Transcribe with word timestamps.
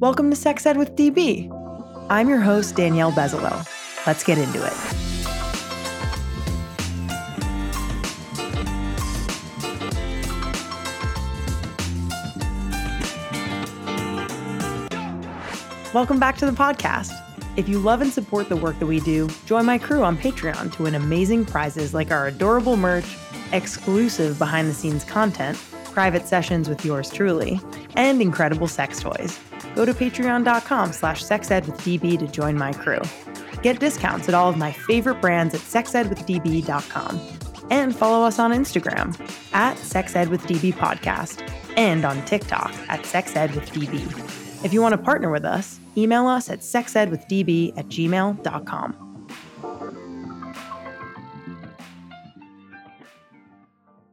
Welcome 0.00 0.28
to 0.30 0.36
Sex 0.36 0.66
Ed 0.66 0.76
with 0.76 0.96
DB. 0.96 1.48
I'm 2.10 2.28
your 2.28 2.40
host, 2.40 2.74
Danielle 2.74 3.12
Bezalel. 3.12 3.64
Let's 4.06 4.24
get 4.24 4.38
into 4.38 4.58
it. 4.58 4.72
Welcome 15.94 16.18
back 16.18 16.36
to 16.38 16.46
the 16.46 16.52
podcast. 16.52 17.12
If 17.56 17.68
you 17.68 17.78
love 17.78 18.00
and 18.00 18.12
support 18.12 18.48
the 18.48 18.56
work 18.56 18.78
that 18.80 18.86
we 18.86 18.98
do, 18.98 19.28
join 19.46 19.64
my 19.64 19.78
crew 19.78 20.02
on 20.02 20.18
Patreon 20.18 20.72
to 20.72 20.82
win 20.82 20.96
amazing 20.96 21.44
prizes 21.44 21.94
like 21.94 22.10
our 22.10 22.26
adorable 22.26 22.76
merch, 22.76 23.16
exclusive 23.52 24.40
behind 24.40 24.68
the 24.68 24.74
scenes 24.74 25.04
content, 25.04 25.56
private 25.92 26.26
sessions 26.26 26.68
with 26.68 26.84
yours 26.84 27.10
truly, 27.10 27.60
and 27.94 28.20
incredible 28.20 28.66
sex 28.66 29.00
toys. 29.00 29.38
Go 29.74 29.84
to 29.84 29.92
patreon.com 29.92 30.92
slash 30.92 31.24
sexedwithdb 31.24 32.18
to 32.18 32.28
join 32.28 32.56
my 32.56 32.72
crew. 32.72 33.00
Get 33.62 33.80
discounts 33.80 34.28
at 34.28 34.34
all 34.34 34.48
of 34.48 34.56
my 34.56 34.72
favorite 34.72 35.20
brands 35.20 35.54
at 35.54 35.60
sexedwithdb.com. 35.60 37.20
And 37.70 37.96
follow 37.96 38.24
us 38.26 38.38
on 38.38 38.52
Instagram 38.52 39.18
at 39.54 39.76
sexedwithdb 39.76 40.74
podcast 40.74 41.50
and 41.76 42.04
on 42.04 42.24
TikTok 42.26 42.72
at 42.88 43.00
sexedwithdb. 43.02 44.64
If 44.64 44.72
you 44.72 44.80
want 44.80 44.92
to 44.92 44.98
partner 44.98 45.30
with 45.30 45.44
us, 45.44 45.80
email 45.96 46.26
us 46.26 46.50
at 46.50 46.60
sexedwithdb 46.60 47.76
at 47.76 47.86
gmail.com. 47.86 49.04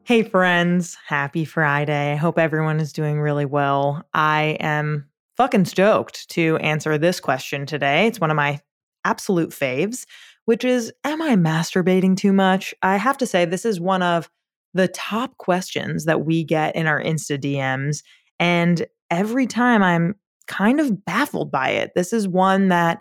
Hey, 0.03 0.23
friends. 0.23 0.97
Happy 1.05 1.45
Friday. 1.45 2.13
I 2.13 2.15
hope 2.15 2.39
everyone 2.39 2.79
is 2.79 2.91
doing 2.91 3.19
really 3.19 3.45
well. 3.45 4.03
I 4.13 4.57
am 4.59 5.10
fucking 5.37 5.65
stoked 5.65 6.29
to 6.29 6.57
answer 6.57 6.97
this 6.97 7.19
question 7.19 7.65
today. 7.65 8.07
It's 8.07 8.19
one 8.19 8.31
of 8.31 8.37
my 8.37 8.59
absolute 9.05 9.49
faves, 9.49 10.05
which 10.45 10.63
is 10.63 10.93
Am 11.03 11.21
I 11.21 11.35
masturbating 11.35 12.17
too 12.17 12.33
much? 12.33 12.73
I 12.81 12.97
have 12.97 13.17
to 13.19 13.25
say, 13.25 13.45
this 13.45 13.65
is 13.65 13.79
one 13.79 14.03
of 14.03 14.29
the 14.73 14.87
top 14.87 15.37
questions 15.37 16.05
that 16.05 16.25
we 16.25 16.43
get 16.43 16.75
in 16.75 16.87
our 16.87 17.01
Insta 17.01 17.37
DMs. 17.37 18.03
And 18.39 18.85
every 19.09 19.45
time 19.47 19.83
I'm 19.83 20.15
kind 20.51 20.79
of 20.79 21.05
baffled 21.05 21.51
by 21.51 21.69
it. 21.69 21.91
This 21.95 22.11
is 22.11 22.27
one 22.27 22.67
that 22.67 22.99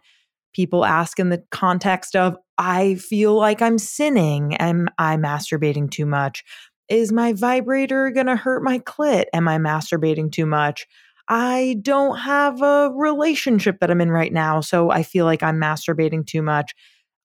people 0.55 0.85
ask 0.85 1.19
in 1.19 1.31
the 1.31 1.43
context 1.51 2.15
of 2.15 2.37
I 2.59 2.95
feel 2.95 3.35
like 3.35 3.61
I'm 3.61 3.79
sinning. 3.79 4.55
Am 4.57 4.89
I 4.99 5.17
masturbating 5.17 5.91
too 5.91 6.07
much? 6.07 6.45
Is 6.89 7.13
my 7.13 7.33
vibrator 7.33 8.11
going 8.11 8.27
to 8.27 8.37
hurt 8.37 8.63
my 8.63 8.79
clit? 8.81 9.25
Am 9.33 9.49
I 9.49 9.59
masturbating 9.59 10.31
too 10.31 10.47
much? 10.47 10.87
I 11.31 11.77
don't 11.81 12.19
have 12.19 12.61
a 12.61 12.91
relationship 12.93 13.79
that 13.79 13.89
I'm 13.89 14.01
in 14.01 14.11
right 14.11 14.33
now, 14.33 14.61
so 14.61 14.91
I 14.91 15.05
feel 15.05 15.25
like 15.25 15.45
I'm 15.45 15.61
masturbating 15.61 16.27
too 16.27 16.43
much. 16.43 16.75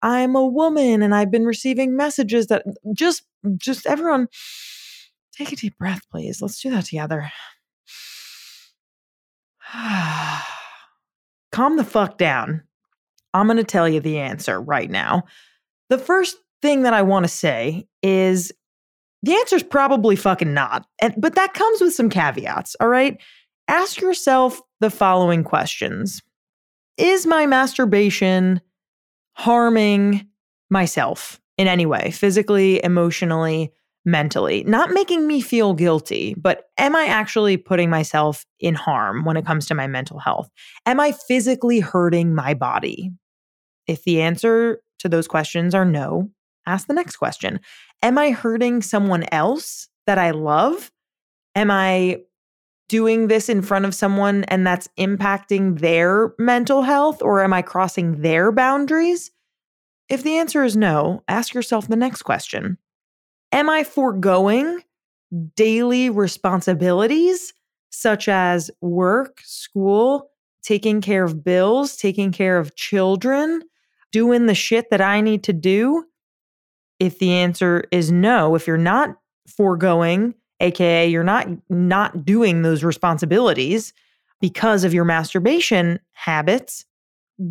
I'm 0.03 0.35
a 0.35 0.45
woman 0.45 1.01
and 1.01 1.15
I've 1.15 1.31
been 1.31 1.45
receiving 1.45 1.97
messages 1.97 2.45
that 2.47 2.63
just 2.93 3.23
just 3.57 3.87
everyone 3.87 4.27
take 5.35 5.51
a 5.51 5.55
deep 5.55 5.75
breath 5.79 6.01
please. 6.11 6.39
Let's 6.39 6.61
do 6.61 6.69
that 6.69 6.85
together. 6.85 7.31
Calm 11.51 11.77
the 11.77 11.83
fuck 11.83 12.19
down. 12.19 12.61
I'm 13.33 13.47
going 13.47 13.57
to 13.57 13.63
tell 13.63 13.89
you 13.89 13.99
the 13.99 14.19
answer 14.19 14.61
right 14.61 14.89
now. 14.89 15.23
The 15.89 15.97
first 15.97 16.37
thing 16.61 16.83
that 16.83 16.93
I 16.93 17.01
want 17.01 17.23
to 17.23 17.29
say 17.29 17.87
is 18.03 18.51
the 19.23 19.33
answer 19.33 19.55
is 19.55 19.63
probably 19.63 20.15
fucking 20.15 20.53
not. 20.53 20.85
And 21.01 21.15
but 21.17 21.33
that 21.35 21.55
comes 21.55 21.81
with 21.81 21.95
some 21.95 22.09
caveats, 22.09 22.75
all 22.79 22.87
right? 22.87 23.19
Ask 23.67 23.99
yourself 24.01 24.61
the 24.79 24.89
following 24.89 25.43
questions. 25.43 26.21
Is 26.97 27.25
my 27.25 27.45
masturbation 27.45 28.61
harming 29.33 30.27
myself 30.69 31.41
in 31.57 31.67
any 31.67 31.85
way, 31.85 32.11
physically, 32.11 32.83
emotionally, 32.83 33.71
mentally, 34.05 34.63
not 34.65 34.91
making 34.91 35.25
me 35.25 35.41
feel 35.41 35.73
guilty, 35.73 36.35
but 36.37 36.65
am 36.77 36.95
I 36.95 37.07
actually 37.07 37.57
putting 37.57 37.89
myself 37.89 38.45
in 38.59 38.75
harm 38.75 39.25
when 39.25 39.35
it 39.35 39.45
comes 39.45 39.65
to 39.67 39.75
my 39.75 39.87
mental 39.87 40.19
health? 40.19 40.49
Am 40.85 40.99
I 40.99 41.11
physically 41.11 41.79
hurting 41.79 42.35
my 42.35 42.53
body? 42.53 43.11
If 43.87 44.03
the 44.03 44.21
answer 44.21 44.79
to 44.99 45.09
those 45.09 45.27
questions 45.27 45.73
are 45.73 45.85
no, 45.85 46.29
ask 46.65 46.87
the 46.87 46.93
next 46.93 47.17
question 47.17 47.59
Am 48.03 48.17
I 48.17 48.31
hurting 48.31 48.81
someone 48.81 49.25
else 49.31 49.87
that 50.05 50.17
I 50.17 50.31
love? 50.31 50.91
Am 51.55 51.71
I 51.71 52.19
doing 52.87 53.27
this 53.27 53.49
in 53.49 53.61
front 53.61 53.85
of 53.85 53.95
someone 53.95 54.43
and 54.45 54.65
that's 54.65 54.87
impacting 54.97 55.79
their 55.79 56.33
mental 56.37 56.83
health 56.83 57.21
or 57.21 57.43
am 57.43 57.53
I 57.53 57.61
crossing 57.61 58.21
their 58.21 58.51
boundaries? 58.51 59.31
If 60.07 60.23
the 60.23 60.37
answer 60.37 60.63
is 60.63 60.77
no, 60.77 61.23
ask 61.27 61.53
yourself 61.53 61.87
the 61.87 61.95
next 61.95 62.21
question 62.21 62.77
Am 63.51 63.69
I 63.69 63.83
foregoing 63.83 64.81
daily 65.55 66.09
responsibilities 66.09 67.53
such 67.89 68.27
as 68.27 68.69
work, 68.81 69.41
school, 69.43 70.29
taking 70.61 71.01
care 71.01 71.23
of 71.23 71.43
bills, 71.43 71.95
taking 71.95 72.31
care 72.31 72.57
of 72.57 72.75
children, 72.75 73.61
doing 74.11 74.45
the 74.45 74.55
shit 74.55 74.89
that 74.91 75.01
I 75.01 75.21
need 75.21 75.43
to 75.45 75.53
do? 75.53 76.05
If 76.99 77.19
the 77.19 77.33
answer 77.33 77.85
is 77.91 78.11
no, 78.11 78.55
if 78.55 78.67
you're 78.67 78.77
not 78.77 79.15
foregoing, 79.47 80.35
aka 80.59 81.07
you're 81.07 81.23
not 81.23 81.47
not 81.69 82.25
doing 82.25 82.61
those 82.61 82.83
responsibilities 82.83 83.93
because 84.41 84.83
of 84.83 84.93
your 84.93 85.05
masturbation 85.05 85.99
habits, 86.13 86.85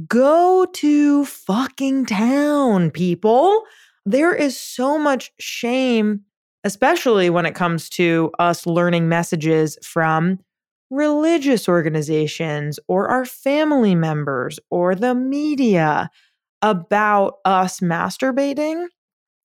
go 0.07 0.67
to 0.75 1.25
fucking 1.25 2.07
town, 2.07 2.91
people 2.91 3.65
there 4.07 4.35
is 4.35 4.59
so 4.59 4.99
much 4.99 5.33
shame, 5.41 6.21
especially 6.63 7.31
when 7.31 7.47
it 7.47 7.55
comes 7.55 7.89
to 7.91 8.31
us 8.39 8.67
learning 8.67 9.09
messages 9.09 9.79
from 9.83 10.39
religious 10.91 11.69
organizations 11.69 12.79
or 12.87 13.09
our 13.09 13.25
family 13.25 13.95
members 13.95 14.61
or 14.71 14.95
the 14.95 15.15
media 15.15 16.11
about 16.63 17.39
us 17.45 17.81
masturbating. 17.81 18.87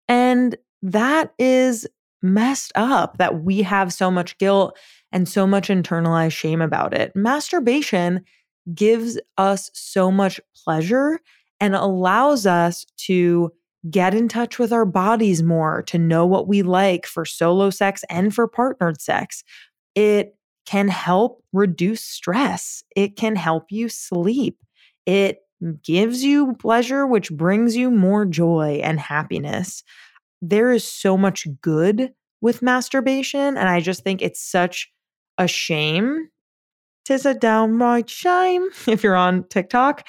And 0.08 0.56
that 0.82 1.32
is 1.38 1.86
messed 2.22 2.72
up 2.74 3.18
that 3.18 3.42
we 3.42 3.62
have 3.62 3.92
so 3.92 4.10
much 4.10 4.36
guilt 4.38 4.76
and 5.12 5.28
so 5.28 5.46
much 5.46 5.68
internalized 5.68 6.32
shame 6.32 6.60
about 6.60 6.92
it. 6.92 7.12
Masturbation 7.14 8.24
gives 8.74 9.18
us 9.36 9.70
so 9.72 10.10
much 10.10 10.40
pleasure 10.64 11.20
and 11.60 11.74
allows 11.74 12.46
us 12.46 12.84
to 12.96 13.50
get 13.90 14.14
in 14.14 14.28
touch 14.28 14.58
with 14.58 14.72
our 14.72 14.84
bodies 14.84 15.42
more 15.42 15.82
to 15.82 15.98
know 15.98 16.26
what 16.26 16.48
we 16.48 16.62
like 16.62 17.06
for 17.06 17.24
solo 17.24 17.70
sex 17.70 18.04
and 18.10 18.34
for 18.34 18.46
partnered 18.46 19.00
sex. 19.00 19.44
It 19.94 20.34
can 20.66 20.88
help 20.88 21.42
reduce 21.52 22.04
stress. 22.04 22.82
It 22.94 23.16
can 23.16 23.36
help 23.36 23.66
you 23.70 23.88
sleep. 23.88 24.58
It 25.06 25.38
gives 25.82 26.22
you 26.22 26.54
pleasure, 26.54 27.06
which 27.06 27.30
brings 27.30 27.76
you 27.76 27.90
more 27.90 28.24
joy 28.26 28.80
and 28.82 29.00
happiness. 29.00 29.82
There 30.40 30.72
is 30.72 30.84
so 30.84 31.16
much 31.16 31.46
good 31.60 32.12
with 32.40 32.62
masturbation. 32.62 33.56
And 33.56 33.68
I 33.68 33.80
just 33.80 34.04
think 34.04 34.22
it's 34.22 34.40
such 34.40 34.90
a 35.38 35.48
shame. 35.48 36.28
Tis 37.04 37.26
a 37.26 37.34
downright 37.34 38.10
shame 38.10 38.68
if 38.86 39.02
you're 39.02 39.16
on 39.16 39.44
TikTok 39.48 40.06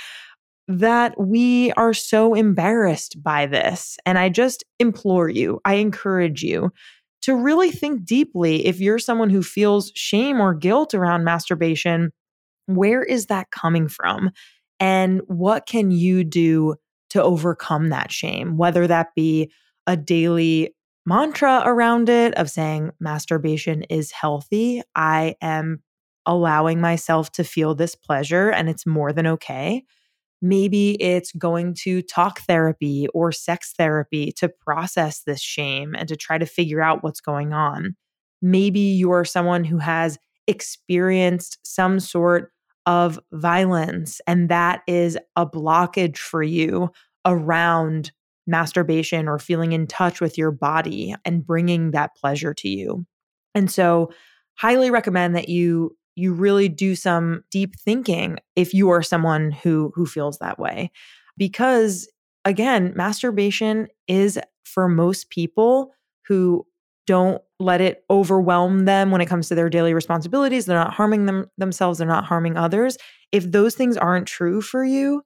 that 0.68 1.20
we 1.20 1.72
are 1.72 1.96
so 1.96 2.36
embarrassed 2.36 3.22
by 3.24 3.48
this. 3.48 3.98
And 4.06 4.20
I 4.20 4.30
just 4.30 4.64
implore 4.78 5.28
you, 5.28 5.60
I 5.66 5.76
encourage 5.76 6.44
you 6.44 6.72
to 7.24 7.36
really 7.36 7.72
think 7.72 8.06
deeply 8.06 8.68
if 8.68 8.80
you're 8.80 9.00
someone 9.00 9.32
who 9.32 9.42
feels 9.42 9.92
shame 9.96 10.40
or 10.40 10.54
guilt 10.54 10.94
around 10.94 11.24
masturbation, 11.24 12.12
where 12.68 13.04
is 13.04 13.26
that 13.26 13.50
coming 13.50 13.88
from? 13.88 14.30
And 14.80 15.22
what 15.26 15.66
can 15.66 15.90
you 15.90 16.24
do 16.24 16.76
to 17.10 17.24
overcome 17.24 17.90
that 17.90 18.12
shame? 18.12 18.56
Whether 18.56 18.86
that 18.86 19.16
be 19.16 19.52
a 19.90 19.98
daily 19.98 20.74
mantra 21.06 21.64
around 21.66 22.08
it 22.08 22.34
of 22.36 22.50
saying 22.50 22.92
masturbation 23.02 23.84
is 23.84 24.12
healthy, 24.12 24.82
I 24.96 25.36
am 25.42 25.84
allowing 26.26 26.80
myself 26.80 27.32
to 27.34 27.44
feel 27.44 27.76
this 27.76 27.96
pleasure 27.96 28.50
and 28.52 28.70
it's 28.70 28.86
more 28.86 29.12
than 29.12 29.28
okay 29.28 29.84
Maybe 30.42 30.92
it's 31.02 31.34
going 31.34 31.74
to 31.82 32.02
talk 32.02 32.42
therapy 32.42 33.08
or 33.14 33.32
sex 33.32 33.74
therapy 33.78 34.32
to 34.34 34.48
process 34.48 35.24
this 35.24 35.42
shame 35.42 35.96
and 35.96 36.08
to 36.08 36.16
try 36.16 36.38
to 36.38 36.46
figure 36.46 36.82
out 36.82 37.04
what's 37.04 37.20
going 37.20 37.52
on. 37.52 37.96
Maybe 38.42 38.80
you're 38.80 39.26
someone 39.26 39.66
who 39.66 39.80
has 39.80 40.18
experienced 40.48 41.60
some 41.64 42.00
sort 42.00 42.52
of 42.86 43.20
violence, 43.34 44.22
and 44.28 44.48
that 44.50 44.82
is 44.88 45.18
a 45.36 45.46
blockage 45.46 46.18
for 46.18 46.42
you 46.42 46.90
around 47.26 48.14
masturbation 48.50 49.28
or 49.28 49.40
feeling 49.40 49.72
in 49.72 49.88
touch 49.88 50.20
with 50.20 50.38
your 50.38 50.52
body 50.52 51.16
and 51.26 51.46
bringing 51.46 51.92
that 51.92 52.16
pleasure 52.16 52.54
to 52.56 52.68
you. 52.70 53.06
And 53.56 53.72
so, 53.72 54.12
highly 54.56 54.92
recommend 54.92 55.36
that 55.36 55.50
you 55.50 55.96
you 56.16 56.34
really 56.34 56.68
do 56.68 56.96
some 56.96 57.44
deep 57.50 57.76
thinking 57.80 58.38
if 58.56 58.74
you 58.74 58.90
are 58.90 59.02
someone 59.02 59.52
who 59.52 59.92
who 59.96 60.06
feels 60.06 60.40
that 60.40 60.60
way. 60.60 60.92
Because 61.38 62.10
again, 62.46 62.94
masturbation 62.96 63.88
is 64.08 64.40
for 64.66 64.88
most 64.88 65.30
people 65.30 65.94
who 66.28 66.66
don't 67.08 67.42
let 67.60 67.82
it 67.82 68.04
overwhelm 68.10 68.86
them 68.86 69.10
when 69.10 69.22
it 69.22 69.26
comes 69.26 69.48
to 69.48 69.56
their 69.56 69.70
daily 69.70 69.94
responsibilities. 69.94 70.66
They're 70.66 70.78
not 70.78 70.94
harming 70.94 71.26
them 71.26 71.46
themselves, 71.58 71.98
they're 72.00 72.08
not 72.08 72.26
harming 72.26 72.58
others. 72.58 72.98
If 73.32 73.52
those 73.52 73.76
things 73.76 73.98
aren't 73.98 74.28
true 74.28 74.62
for 74.62 74.84
you, 74.84 75.24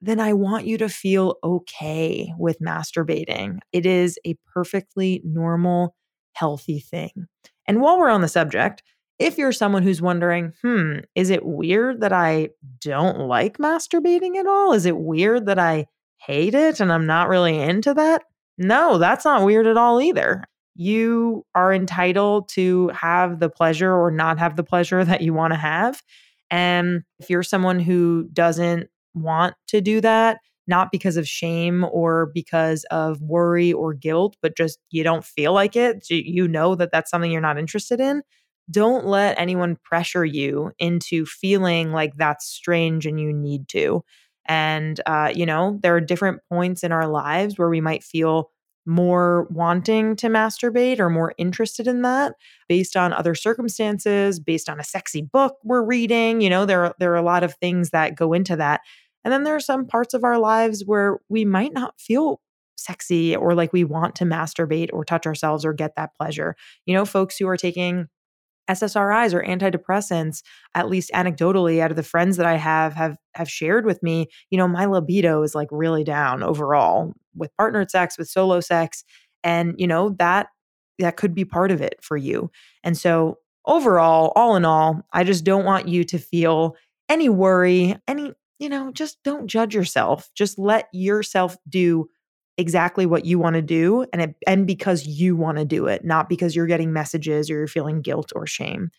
then 0.00 0.20
I 0.20 0.32
want 0.32 0.66
you 0.66 0.78
to 0.78 0.88
feel 0.88 1.36
okay 1.42 2.32
with 2.38 2.60
masturbating. 2.60 3.58
It 3.72 3.84
is 3.84 4.18
a 4.24 4.36
perfectly 4.52 5.20
normal, 5.24 5.94
healthy 6.34 6.78
thing. 6.80 7.26
And 7.66 7.80
while 7.80 7.98
we're 7.98 8.08
on 8.08 8.22
the 8.22 8.28
subject, 8.28 8.82
if 9.18 9.36
you're 9.36 9.52
someone 9.52 9.82
who's 9.82 10.00
wondering, 10.00 10.52
hmm, 10.62 10.98
is 11.14 11.30
it 11.30 11.44
weird 11.44 12.00
that 12.00 12.12
I 12.12 12.50
don't 12.80 13.26
like 13.26 13.58
masturbating 13.58 14.36
at 14.36 14.46
all? 14.46 14.72
Is 14.72 14.86
it 14.86 14.96
weird 14.96 15.46
that 15.46 15.58
I 15.58 15.86
hate 16.18 16.54
it 16.54 16.80
and 16.80 16.92
I'm 16.92 17.06
not 17.06 17.28
really 17.28 17.58
into 17.58 17.94
that? 17.94 18.22
No, 18.56 18.98
that's 18.98 19.24
not 19.24 19.44
weird 19.44 19.66
at 19.66 19.76
all 19.76 20.00
either. 20.00 20.44
You 20.74 21.44
are 21.56 21.72
entitled 21.72 22.48
to 22.50 22.88
have 22.88 23.40
the 23.40 23.50
pleasure 23.50 23.92
or 23.92 24.12
not 24.12 24.38
have 24.38 24.56
the 24.56 24.64
pleasure 24.64 25.04
that 25.04 25.22
you 25.22 25.34
want 25.34 25.52
to 25.52 25.58
have. 25.58 26.02
And 26.50 27.02
if 27.18 27.28
you're 27.28 27.42
someone 27.42 27.80
who 27.80 28.28
doesn't 28.32 28.88
want 29.22 29.54
to 29.68 29.80
do 29.80 30.00
that, 30.00 30.38
not 30.66 30.90
because 30.92 31.16
of 31.16 31.26
shame 31.26 31.84
or 31.90 32.30
because 32.34 32.84
of 32.90 33.20
worry 33.22 33.72
or 33.72 33.94
guilt, 33.94 34.36
but 34.42 34.56
just 34.56 34.78
you 34.90 35.02
don't 35.02 35.24
feel 35.24 35.52
like 35.52 35.76
it, 35.76 36.08
you 36.10 36.46
know 36.48 36.74
that 36.74 36.90
that's 36.92 37.10
something 37.10 37.30
you're 37.30 37.40
not 37.40 37.58
interested 37.58 38.00
in, 38.00 38.22
don't 38.70 39.06
let 39.06 39.38
anyone 39.38 39.76
pressure 39.82 40.24
you 40.24 40.72
into 40.78 41.24
feeling 41.24 41.90
like 41.92 42.14
that's 42.16 42.46
strange 42.46 43.06
and 43.06 43.18
you 43.18 43.32
need 43.32 43.66
to. 43.68 44.04
And, 44.46 45.00
uh, 45.06 45.32
you 45.34 45.46
know, 45.46 45.78
there 45.82 45.94
are 45.94 46.00
different 46.00 46.40
points 46.50 46.82
in 46.82 46.92
our 46.92 47.06
lives 47.06 47.58
where 47.58 47.68
we 47.68 47.80
might 47.80 48.02
feel 48.02 48.50
more 48.86 49.46
wanting 49.50 50.16
to 50.16 50.28
masturbate 50.28 50.98
or 50.98 51.10
more 51.10 51.34
interested 51.36 51.86
in 51.86 52.00
that 52.02 52.32
based 52.68 52.96
on 52.96 53.12
other 53.12 53.34
circumstances, 53.34 54.40
based 54.40 54.70
on 54.70 54.80
a 54.80 54.84
sexy 54.84 55.20
book 55.20 55.56
we're 55.62 55.82
reading. 55.84 56.40
You 56.40 56.48
know, 56.48 56.64
there 56.64 56.94
there 56.98 57.12
are 57.12 57.16
a 57.16 57.22
lot 57.22 57.44
of 57.44 57.54
things 57.56 57.90
that 57.90 58.16
go 58.16 58.32
into 58.32 58.56
that. 58.56 58.80
And 59.24 59.32
then 59.32 59.44
there 59.44 59.56
are 59.56 59.60
some 59.60 59.86
parts 59.86 60.14
of 60.14 60.24
our 60.24 60.38
lives 60.38 60.82
where 60.86 61.18
we 61.28 61.44
might 61.44 61.72
not 61.72 62.00
feel 62.00 62.40
sexy 62.76 63.34
or 63.34 63.54
like 63.54 63.72
we 63.72 63.84
want 63.84 64.14
to 64.16 64.24
masturbate 64.24 64.90
or 64.92 65.04
touch 65.04 65.26
ourselves 65.26 65.64
or 65.64 65.72
get 65.72 65.96
that 65.96 66.14
pleasure. 66.14 66.54
You 66.86 66.94
know, 66.94 67.04
folks 67.04 67.36
who 67.36 67.48
are 67.48 67.56
taking 67.56 68.06
SSRIs 68.70 69.32
or 69.34 69.42
antidepressants, 69.42 70.42
at 70.74 70.88
least 70.88 71.10
anecdotally 71.14 71.80
out 71.80 71.90
of 71.90 71.96
the 71.96 72.02
friends 72.02 72.36
that 72.36 72.46
I 72.46 72.56
have 72.56 72.94
have 72.94 73.16
have 73.34 73.50
shared 73.50 73.86
with 73.86 74.02
me, 74.02 74.28
you 74.50 74.58
know, 74.58 74.68
my 74.68 74.84
libido 74.84 75.42
is 75.42 75.54
like 75.54 75.68
really 75.70 76.04
down 76.04 76.42
overall 76.42 77.14
with 77.34 77.54
partnered 77.56 77.90
sex, 77.90 78.18
with 78.18 78.28
solo 78.28 78.60
sex, 78.60 79.04
and 79.42 79.74
you 79.78 79.86
know, 79.86 80.10
that 80.18 80.48
that 80.98 81.16
could 81.16 81.34
be 81.34 81.44
part 81.44 81.70
of 81.70 81.80
it 81.80 81.96
for 82.02 82.16
you. 82.16 82.50
And 82.84 82.96
so 82.96 83.38
overall, 83.64 84.32
all 84.36 84.56
in 84.56 84.64
all, 84.64 85.02
I 85.12 85.24
just 85.24 85.44
don't 85.44 85.64
want 85.64 85.88
you 85.88 86.04
to 86.04 86.18
feel 86.18 86.76
any 87.08 87.28
worry, 87.28 87.96
any, 88.06 88.32
you 88.58 88.68
know, 88.68 88.90
just 88.92 89.22
don't 89.22 89.46
judge 89.46 89.74
yourself. 89.74 90.30
Just 90.34 90.58
let 90.58 90.88
yourself 90.92 91.56
do 91.68 92.08
exactly 92.56 93.06
what 93.06 93.24
you 93.24 93.38
want 93.38 93.54
to 93.54 93.62
do 93.62 94.04
and 94.12 94.20
it, 94.20 94.34
and 94.46 94.66
because 94.66 95.06
you 95.06 95.36
want 95.36 95.58
to 95.58 95.64
do 95.64 95.86
it, 95.86 96.04
not 96.04 96.28
because 96.28 96.56
you're 96.56 96.66
getting 96.66 96.92
messages 96.92 97.48
or 97.48 97.54
you're 97.54 97.68
feeling 97.68 98.02
guilt 98.02 98.32
or 98.34 98.46
shame. 98.46 98.90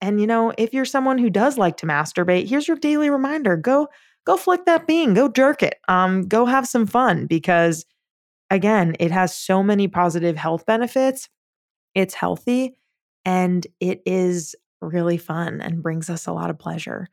And 0.00 0.20
you 0.20 0.26
know, 0.26 0.52
if 0.56 0.72
you're 0.72 0.84
someone 0.84 1.18
who 1.18 1.28
does 1.28 1.58
like 1.58 1.76
to 1.78 1.86
masturbate, 1.86 2.48
here's 2.48 2.68
your 2.68 2.76
daily 2.76 3.10
reminder. 3.10 3.56
Go 3.56 3.88
go 4.24 4.36
flick 4.36 4.64
that 4.66 4.86
bean, 4.86 5.14
go 5.14 5.28
jerk 5.28 5.62
it. 5.62 5.74
Um 5.88 6.22
go 6.22 6.46
have 6.46 6.66
some 6.66 6.86
fun 6.86 7.26
because 7.26 7.84
again, 8.48 8.94
it 9.00 9.10
has 9.10 9.34
so 9.34 9.62
many 9.62 9.88
positive 9.88 10.36
health 10.36 10.64
benefits. 10.64 11.28
It's 11.94 12.14
healthy 12.14 12.76
and 13.24 13.66
it 13.80 14.02
is 14.06 14.54
really 14.80 15.18
fun 15.18 15.60
and 15.60 15.82
brings 15.82 16.08
us 16.08 16.26
a 16.26 16.32
lot 16.32 16.50
of 16.50 16.58
pleasure. 16.58 17.08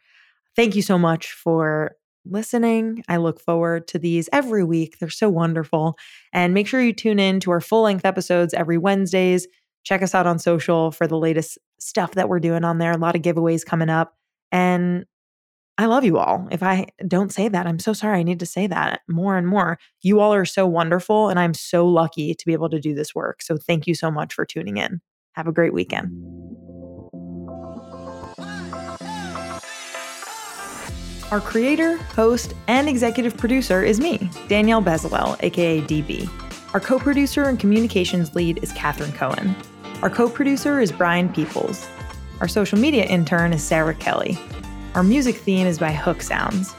Thank 0.57 0.75
you 0.75 0.81
so 0.81 0.97
much 0.97 1.31
for 1.31 1.95
listening. 2.25 3.03
I 3.07 3.17
look 3.17 3.39
forward 3.39 3.87
to 3.89 3.99
these 3.99 4.27
every 4.33 4.63
week. 4.63 4.97
They're 4.97 5.09
so 5.09 5.29
wonderful. 5.29 5.97
And 6.33 6.53
make 6.53 6.67
sure 6.67 6.81
you 6.81 6.93
tune 6.93 7.19
in 7.19 7.39
to 7.41 7.51
our 7.51 7.61
full 7.61 7.83
length 7.83 8.05
episodes 8.05 8.55
every 8.55 8.79
Wednesdays. 8.79 9.47
Check 9.83 10.01
us 10.01 10.15
out 10.15 10.25
on 10.25 10.39
social 10.39 10.91
for 10.91 11.07
the 11.07 11.17
latest 11.17 11.59
stuff 11.79 12.15
that 12.15 12.27
we're 12.27 12.39
doing 12.39 12.63
on 12.63 12.79
there. 12.79 12.91
A 12.91 12.97
lot 12.97 13.15
of 13.15 13.21
giveaways 13.21 13.63
coming 13.63 13.89
up. 13.89 14.15
And 14.51 15.05
I 15.77 15.85
love 15.85 16.03
you 16.03 16.17
all. 16.17 16.47
If 16.49 16.63
I 16.63 16.87
don't 17.07 17.31
say 17.31 17.49
that, 17.49 17.67
I'm 17.67 17.77
so 17.77 17.93
sorry. 17.93 18.19
I 18.19 18.23
need 18.23 18.39
to 18.39 18.47
say 18.47 18.65
that 18.65 19.01
more 19.07 19.37
and 19.37 19.47
more. 19.47 19.77
You 20.01 20.19
all 20.19 20.33
are 20.33 20.43
so 20.43 20.65
wonderful, 20.65 21.29
and 21.29 21.39
I'm 21.39 21.53
so 21.53 21.85
lucky 21.85 22.33
to 22.33 22.45
be 22.47 22.53
able 22.53 22.69
to 22.69 22.79
do 22.79 22.95
this 22.95 23.13
work. 23.13 23.43
So 23.43 23.57
thank 23.57 23.85
you 23.85 23.93
so 23.93 24.09
much 24.09 24.33
for 24.33 24.43
tuning 24.43 24.77
in. 24.77 25.01
Have 25.33 25.47
a 25.47 25.51
great 25.51 25.73
weekend. 25.73 26.36
Our 31.29 31.41
creator, 31.41 31.97
host, 31.97 32.53
and 32.67 32.87
executive 32.87 33.35
producer 33.35 33.83
is 33.83 33.99
me, 33.99 34.29
Danielle 34.47 34.81
Bezalel, 34.81 35.35
aka 35.43 35.81
DB. 35.81 36.29
Our 36.73 36.79
co 36.79 36.97
producer 36.99 37.43
and 37.43 37.59
communications 37.59 38.33
lead 38.33 38.63
is 38.63 38.71
Katherine 38.71 39.11
Cohen. 39.11 39.53
Our 40.01 40.09
co 40.09 40.29
producer 40.29 40.79
is 40.79 40.89
Brian 40.89 41.27
Peoples. 41.27 41.85
Our 42.39 42.47
social 42.47 42.79
media 42.79 43.03
intern 43.05 43.51
is 43.51 43.61
Sarah 43.61 43.93
Kelly. 43.93 44.39
Our 44.95 45.03
music 45.03 45.35
theme 45.35 45.67
is 45.67 45.77
by 45.77 45.91
Hook 45.91 46.21
Sounds. 46.21 46.71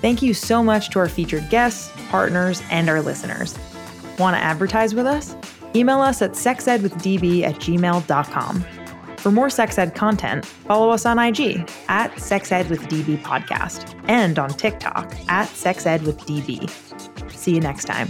Thank 0.00 0.22
you 0.22 0.34
so 0.34 0.62
much 0.62 0.90
to 0.90 0.98
our 0.98 1.08
featured 1.08 1.48
guests, 1.48 1.92
partners, 2.08 2.64
and 2.70 2.88
our 2.88 3.00
listeners. 3.00 3.56
Want 4.18 4.34
to 4.34 4.42
advertise 4.42 4.92
with 4.92 5.06
us? 5.06 5.36
Email 5.76 6.00
us 6.00 6.20
at 6.20 6.32
sexedwithdb 6.32 7.42
at 7.44 7.54
gmail.com. 7.56 8.64
For 9.24 9.30
more 9.30 9.48
sex 9.48 9.78
ed 9.78 9.94
content, 9.94 10.44
follow 10.44 10.90
us 10.90 11.06
on 11.06 11.18
IG 11.18 11.66
at 11.88 12.12
SexEd 12.16 12.68
with 12.68 12.82
DB 12.88 13.16
Podcast 13.22 13.98
and 14.06 14.38
on 14.38 14.50
TikTok 14.50 15.14
at 15.28 15.48
SexEd 15.48 16.02
with 16.02 16.18
DB. 16.26 16.68
See 17.32 17.54
you 17.54 17.60
next 17.60 17.86
time. 17.86 18.08